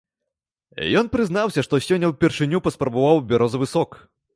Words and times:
Ён 1.01 1.11
прызнаўся, 1.17 1.67
што 1.69 1.83
сёння 1.91 2.13
ўпершыню 2.15 2.65
паспрабаваў 2.67 3.27
бярозавы 3.33 3.75
сок. 3.79 4.05